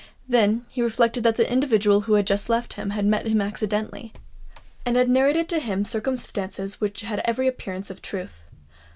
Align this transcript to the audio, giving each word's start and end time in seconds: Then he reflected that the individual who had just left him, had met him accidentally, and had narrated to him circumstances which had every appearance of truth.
Then 0.27 0.65
he 0.69 0.81
reflected 0.81 1.21
that 1.25 1.35
the 1.35 1.47
individual 1.51 2.01
who 2.01 2.13
had 2.13 2.25
just 2.25 2.49
left 2.49 2.73
him, 2.73 2.89
had 2.89 3.05
met 3.05 3.27
him 3.27 3.39
accidentally, 3.39 4.13
and 4.83 4.95
had 4.97 5.07
narrated 5.07 5.47
to 5.49 5.59
him 5.59 5.85
circumstances 5.85 6.81
which 6.81 7.01
had 7.01 7.21
every 7.23 7.47
appearance 7.47 7.91
of 7.91 8.01
truth. 8.01 8.41